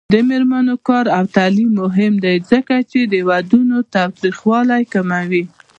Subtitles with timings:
[0.13, 5.43] د میرمنو کار او تعلیم مهم دی ځکه چې ودونو تاوتریخوالي کموي.